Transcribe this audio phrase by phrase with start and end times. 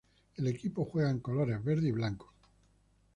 [0.37, 2.33] El equipo juega en colores verde y blanco.